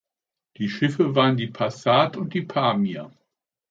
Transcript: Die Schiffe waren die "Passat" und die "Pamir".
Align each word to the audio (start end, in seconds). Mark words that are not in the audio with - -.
Die 0.57 0.67
Schiffe 0.67 1.13
waren 1.13 1.37
die 1.37 1.45
"Passat" 1.45 2.17
und 2.17 2.33
die 2.33 2.41
"Pamir". 2.41 3.11